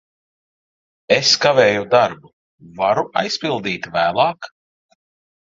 Es 1.15 1.33
kavēju 1.43 1.83
darbu. 1.91 2.31
Varu 2.81 3.05
aizpildīt 3.23 3.89
vēlāk? 3.99 4.51